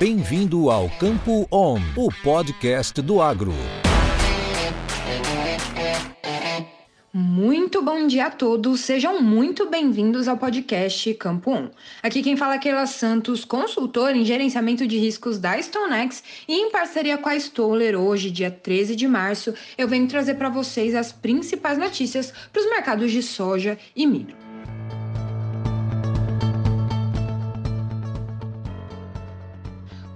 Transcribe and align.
Bem-vindo 0.00 0.70
ao 0.70 0.88
Campo 0.88 1.46
On, 1.52 1.78
o 1.94 2.08
podcast 2.22 3.02
do 3.02 3.20
agro. 3.20 3.52
Muito 7.12 7.82
bom 7.82 8.06
dia 8.06 8.28
a 8.28 8.30
todos, 8.30 8.80
sejam 8.80 9.20
muito 9.20 9.68
bem-vindos 9.68 10.26
ao 10.26 10.38
podcast 10.38 11.12
Campo 11.16 11.52
1. 11.52 11.70
Aqui 12.02 12.22
quem 12.22 12.34
fala 12.34 12.54
é 12.54 12.58
Keila 12.58 12.86
Santos, 12.86 13.44
consultora 13.44 14.16
em 14.16 14.24
gerenciamento 14.24 14.86
de 14.86 14.96
riscos 14.96 15.38
da 15.38 15.60
StoneX 15.60 16.24
e 16.48 16.54
em 16.54 16.70
parceria 16.70 17.18
com 17.18 17.28
a 17.28 17.36
Stoller, 17.36 17.94
hoje, 17.94 18.30
dia 18.30 18.50
13 18.50 18.96
de 18.96 19.06
março, 19.06 19.52
eu 19.76 19.86
venho 19.86 20.08
trazer 20.08 20.36
para 20.36 20.48
vocês 20.48 20.94
as 20.94 21.12
principais 21.12 21.76
notícias 21.76 22.32
para 22.50 22.62
os 22.62 22.70
mercados 22.70 23.12
de 23.12 23.22
soja 23.22 23.76
e 23.94 24.06
milho. 24.06 24.39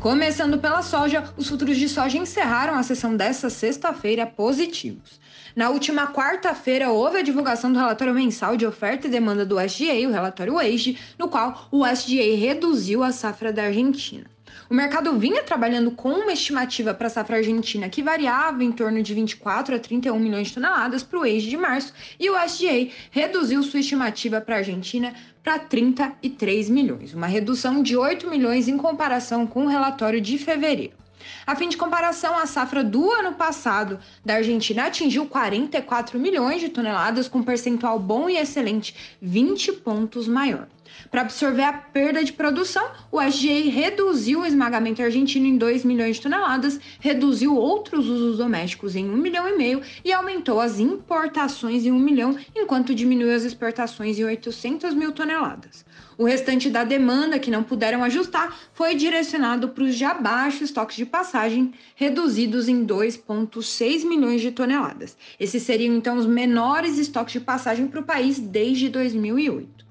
Começando 0.05 0.59
pela 0.59 0.83
soja, 0.83 1.25
os 1.35 1.49
futuros 1.49 1.79
de 1.79 1.89
soja 1.89 2.19
encerraram 2.19 2.75
a 2.75 2.83
sessão 2.83 3.17
desta 3.17 3.49
sexta-feira 3.49 4.27
positivos. 4.27 5.19
Na 5.57 5.71
última 5.71 6.13
quarta-feira, 6.13 6.91
houve 6.91 7.17
a 7.17 7.23
divulgação 7.23 7.73
do 7.73 7.79
relatório 7.79 8.13
mensal 8.13 8.55
de 8.55 8.67
oferta 8.67 9.07
e 9.07 9.11
demanda 9.11 9.47
do 9.47 9.59
SGA, 9.59 10.07
o 10.07 10.13
relatório 10.13 10.57
WAGE, 10.57 10.99
no 11.19 11.27
qual 11.27 11.69
o 11.73 11.87
SGA 11.87 12.37
reduziu 12.37 13.03
a 13.03 13.13
safra 13.13 13.51
da 13.51 13.63
Argentina. 13.63 14.27
O 14.69 14.75
mercado 14.75 15.19
vinha 15.19 15.43
trabalhando 15.43 15.91
com 15.91 16.11
uma 16.11 16.33
estimativa 16.33 16.95
para 16.95 17.07
a 17.07 17.11
safra 17.11 17.37
argentina 17.37 17.89
que 17.89 18.03
variava 18.03 18.65
em 18.65 18.73
torno 18.73 19.03
de 19.03 19.15
24 19.15 19.75
a 19.75 19.79
31 19.79 20.19
milhões 20.19 20.49
de 20.49 20.55
toneladas 20.55 21.03
para 21.03 21.19
o 21.19 21.25
eixo 21.25 21.49
de 21.49 21.57
março, 21.57 21.93
e 22.19 22.31
o 22.31 22.37
SGA 22.37 22.91
reduziu 23.11 23.63
sua 23.63 23.81
estimativa 23.81 24.41
para 24.41 24.57
a 24.57 24.59
Argentina 24.59 25.15
para 25.43 25.59
33 25.59 26.71
milhões, 26.71 27.15
uma 27.15 27.27
redução 27.27 27.83
de 27.83 27.97
8 27.97 28.29
milhões 28.29 28.69
em 28.69 28.77
comparação 28.77 29.47
com 29.47 29.65
o 29.65 29.69
relatório 29.69 30.21
de 30.21 30.39
fevereiro. 30.39 31.05
A 31.47 31.57
fim 31.57 31.69
de 31.69 31.77
comparação, 31.77 32.37
a 32.37 32.47
safra 32.47 32.85
do 32.85 33.11
ano 33.11 33.33
passado 33.35 33.99
da 34.25 34.35
Argentina 34.35 34.87
atingiu 34.87 35.27
44 35.27 36.19
milhões 36.19 36.61
de 36.61 36.69
toneladas, 36.69 37.29
com 37.29 37.43
percentual 37.43 37.99
bom 37.99 38.29
e 38.29 38.37
excelente, 38.37 39.17
20 39.21 39.73
pontos 39.73 40.29
maior. 40.29 40.69
Para 41.11 41.23
absorver 41.23 41.63
a 41.63 41.73
perda 41.73 42.23
de 42.25 42.33
produção, 42.33 42.87
o 43.11 43.21
SGA 43.21 43.71
reduziu 43.71 44.41
o 44.41 44.47
esmagamento 44.47 45.03
argentino 45.03 45.47
em 45.47 45.57
2 45.57 45.85
milhões 45.85 46.17
de 46.17 46.23
toneladas, 46.23 46.81
reduziu 47.01 47.57
outros 47.57 48.07
usos 48.09 48.39
domésticos 48.39 48.97
em 48.97 49.09
1 49.09 49.17
milhão 49.17 49.49
e 49.49 49.57
meio 49.57 49.83
e 50.05 50.13
aumentou 50.13 50.61
as 50.61 50.79
importações 50.79 51.85
em 51.85 51.93
1 51.93 51.99
milhão, 51.99 52.37
enquanto 52.55 52.95
diminuiu 52.95 53.35
as 53.35 53.45
exportações 53.45 54.19
em 54.19 54.25
800 54.25 54.95
mil 54.95 55.13
toneladas. 55.13 55.85
O 56.17 56.25
restante 56.25 56.71
da 56.71 56.85
demanda 56.85 57.39
que 57.39 57.51
não 57.51 57.65
puderam 57.65 58.05
ajustar 58.05 58.57
foi 58.73 58.95
direcionado 58.95 59.69
para 59.71 59.85
os 59.85 59.95
já 59.95 60.15
baixos 60.15 60.63
estoques 60.63 60.97
de 60.97 61.07
passagem, 61.07 61.73
reduzidos 61.97 62.69
em 62.69 62.87
2,6 62.87 64.05
milhões 64.05 64.41
de 64.41 64.53
toneladas. 64.53 65.17
Esses 65.41 65.63
seriam 65.63 65.95
então 65.95 66.17
os 66.17 66.27
menores 66.27 66.99
estoques 66.99 67.33
de 67.33 67.41
passagem 67.41 67.89
para 67.89 68.01
o 68.01 68.05
país 68.05 68.39
desde 68.39 68.89
2008. 68.89 69.84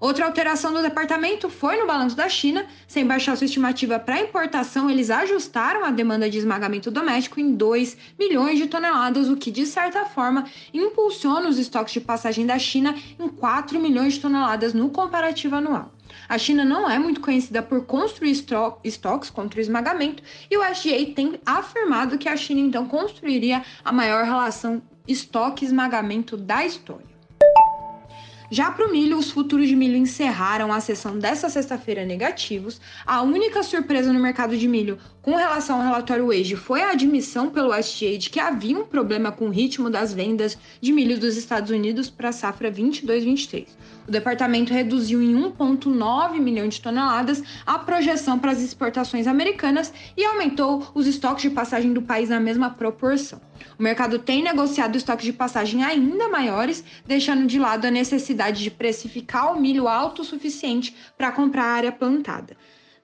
Outra 0.00 0.24
alteração 0.24 0.72
do 0.72 0.80
departamento 0.80 1.50
foi 1.50 1.76
no 1.76 1.86
balanço 1.86 2.16
da 2.16 2.26
China. 2.26 2.66
Sem 2.88 3.06
baixar 3.06 3.36
sua 3.36 3.44
estimativa 3.44 3.98
para 3.98 4.18
importação, 4.18 4.88
eles 4.88 5.10
ajustaram 5.10 5.84
a 5.84 5.90
demanda 5.90 6.30
de 6.30 6.38
esmagamento 6.38 6.90
doméstico 6.90 7.38
em 7.38 7.54
2 7.54 7.98
milhões 8.18 8.58
de 8.58 8.66
toneladas, 8.66 9.28
o 9.28 9.36
que, 9.36 9.50
de 9.50 9.66
certa 9.66 10.06
forma, 10.06 10.46
impulsiona 10.72 11.50
os 11.50 11.58
estoques 11.58 11.92
de 11.92 12.00
passagem 12.00 12.46
da 12.46 12.58
China 12.58 12.94
em 13.18 13.28
4 13.28 13.78
milhões 13.78 14.14
de 14.14 14.20
toneladas 14.20 14.72
no 14.72 14.88
comparativo 14.88 15.56
anual. 15.56 15.92
A 16.26 16.38
China 16.38 16.64
não 16.64 16.90
é 16.90 16.98
muito 16.98 17.20
conhecida 17.20 17.62
por 17.62 17.84
construir 17.84 18.30
estoques 18.82 19.28
contra 19.28 19.58
o 19.58 19.60
esmagamento 19.60 20.22
e 20.50 20.56
o 20.56 20.64
SGA 20.64 21.12
tem 21.14 21.38
afirmado 21.44 22.16
que 22.16 22.28
a 22.28 22.36
China 22.38 22.60
então 22.60 22.86
construiria 22.86 23.62
a 23.84 23.92
maior 23.92 24.24
relação 24.24 24.80
estoque-esmagamento 25.06 26.38
da 26.38 26.64
história. 26.64 27.09
Já 28.52 28.68
para 28.68 28.84
o 28.84 28.90
milho, 28.90 29.16
os 29.16 29.30
futuros 29.30 29.68
de 29.68 29.76
milho 29.76 29.96
encerraram 29.96 30.72
a 30.72 30.80
sessão 30.80 31.16
desta 31.16 31.48
sexta-feira 31.48 32.04
negativos. 32.04 32.80
A 33.06 33.22
única 33.22 33.62
surpresa 33.62 34.12
no 34.12 34.18
mercado 34.18 34.58
de 34.58 34.66
milho 34.66 34.98
com 35.22 35.36
relação 35.36 35.76
ao 35.76 35.84
relatório 35.84 36.26
Wage 36.26 36.56
foi 36.56 36.82
a 36.82 36.90
admissão 36.90 37.48
pelo 37.48 37.72
USDA 37.72 38.18
de 38.18 38.28
que 38.28 38.40
havia 38.40 38.76
um 38.76 38.84
problema 38.84 39.30
com 39.30 39.46
o 39.46 39.50
ritmo 39.50 39.88
das 39.88 40.12
vendas 40.12 40.58
de 40.80 40.92
milho 40.92 41.16
dos 41.16 41.36
Estados 41.36 41.70
Unidos 41.70 42.10
para 42.10 42.30
a 42.30 42.32
safra 42.32 42.72
22-23. 42.72 43.68
O 44.06 44.10
departamento 44.10 44.72
reduziu 44.72 45.22
em 45.22 45.34
1,9 45.34 46.40
milhão 46.40 46.68
de 46.68 46.80
toneladas 46.80 47.42
a 47.64 47.78
projeção 47.78 48.38
para 48.38 48.52
as 48.52 48.60
exportações 48.60 49.26
americanas 49.26 49.92
e 50.16 50.24
aumentou 50.24 50.90
os 50.94 51.06
estoques 51.06 51.42
de 51.42 51.50
passagem 51.50 51.92
do 51.92 52.02
país 52.02 52.28
na 52.28 52.40
mesma 52.40 52.70
proporção. 52.70 53.40
O 53.78 53.82
mercado 53.82 54.18
tem 54.18 54.42
negociado 54.42 54.96
estoques 54.96 55.24
de 55.24 55.32
passagem 55.32 55.84
ainda 55.84 56.28
maiores, 56.28 56.84
deixando 57.06 57.46
de 57.46 57.58
lado 57.58 57.86
a 57.86 57.90
necessidade 57.90 58.62
de 58.62 58.70
precificar 58.70 59.52
o 59.52 59.60
milho 59.60 59.86
autossuficiente 59.86 60.96
para 61.16 61.32
comprar 61.32 61.64
a 61.64 61.74
área 61.74 61.92
plantada. 61.92 62.56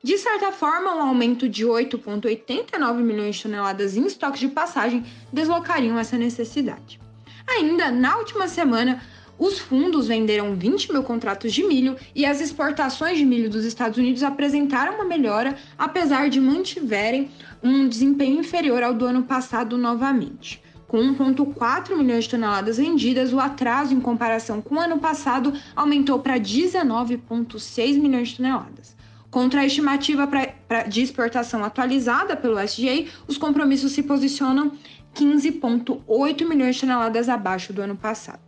De 0.03 0.17
certa 0.19 0.53
forma, 0.53 0.95
um 0.95 1.03
aumento 1.03 1.49
de 1.49 1.65
8,89 1.65 2.95
milhões 3.03 3.37
de 3.37 3.43
toneladas 3.43 3.97
em 3.97 4.07
estoques 4.07 4.41
de 4.41 4.49
passagem 4.49 5.05
deslocariam 5.33 5.99
essa 5.99 6.17
necessidade. 6.17 7.01
Ainda 7.49 7.91
na 7.91 8.17
última 8.17 8.49
semana, 8.49 9.03
os 9.39 9.59
fundos 9.59 10.09
venderam 10.09 10.55
20 10.55 10.93
mil 10.93 11.03
contratos 11.03 11.53
de 11.53 11.63
milho 11.63 11.97
e 12.15 12.25
as 12.25 12.41
exportações 12.41 13.19
de 13.19 13.25
milho 13.25 13.51
dos 13.51 13.65
Estados 13.65 13.99
Unidos 13.99 14.23
apresentaram 14.23 14.95
uma 14.95 15.05
melhora, 15.05 15.57
apesar 15.77 16.29
de 16.31 16.41
mantiverem 16.41 17.31
um 17.63 17.89
desempenho 17.89 18.41
inferior 18.41 18.83
ao 18.83 18.95
do 18.95 19.05
ano 19.05 19.25
passado 19.25 19.77
novamente. 19.77 20.63
Com 20.89 20.99
1,4 20.99 21.97
milhões 21.97 22.25
de 22.25 22.31
toneladas 22.31 22.77
vendidas, 22.77 23.33
o 23.33 23.41
atraso 23.41 23.93
em 23.93 24.01
comparação 24.01 24.63
com 24.63 24.77
o 24.77 24.81
ano 24.81 24.99
passado 24.99 25.53
aumentou 25.75 26.21
para 26.21 26.39
19,6 26.39 27.99
milhões 27.99 28.29
de 28.29 28.37
toneladas. 28.37 28.97
Contra 29.29 29.63
a 29.63 29.67
estimativa 29.67 30.27
pra, 30.27 30.47
pra, 30.69 30.83
de 30.85 31.03
exportação 31.03 31.65
atualizada 31.65 32.37
pelo 32.37 32.61
SGA, 32.61 33.07
os 33.27 33.37
compromissos 33.37 33.93
se 33.93 34.03
posicionam 34.03 34.73
15,8 35.15 36.49
milhões 36.49 36.77
de 36.77 36.83
toneladas 36.83 37.29
abaixo 37.29 37.73
do 37.73 37.83
ano 37.83 37.97
passado. 37.97 38.46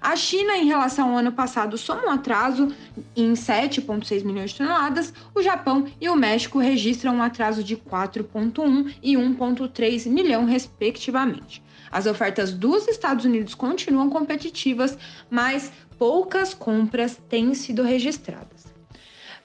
A 0.00 0.14
China, 0.16 0.56
em 0.56 0.66
relação 0.66 1.10
ao 1.10 1.18
ano 1.18 1.32
passado, 1.32 1.76
soma 1.76 2.06
um 2.06 2.10
atraso 2.10 2.74
em 3.16 3.32
7,6 3.32 4.24
milhões 4.24 4.50
de 4.50 4.58
toneladas. 4.58 5.12
O 5.34 5.42
Japão 5.42 5.86
e 6.00 6.08
o 6.08 6.14
México 6.14 6.58
registram 6.58 7.16
um 7.16 7.22
atraso 7.22 7.64
de 7.64 7.76
4,1 7.76 8.94
e 9.02 9.14
1,3 9.14 10.06
milhão, 10.06 10.44
respectivamente. 10.44 11.62
As 11.90 12.06
ofertas 12.06 12.52
dos 12.52 12.86
Estados 12.86 13.24
Unidos 13.24 13.54
continuam 13.54 14.10
competitivas, 14.10 14.96
mas 15.30 15.72
poucas 15.98 16.54
compras 16.54 17.18
têm 17.28 17.54
sido 17.54 17.82
registradas. 17.82 18.66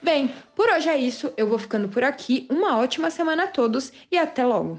Bem, 0.02 0.30
por 0.54 0.68
hoje 0.68 0.88
é 0.88 0.98
isso. 0.98 1.32
Eu 1.36 1.48
vou 1.48 1.58
ficando 1.58 1.88
por 1.88 2.04
aqui. 2.04 2.46
Uma 2.50 2.76
ótima 2.76 3.10
semana 3.10 3.44
a 3.44 3.48
todos 3.48 3.90
e 4.12 4.18
até 4.18 4.44
logo. 4.44 4.78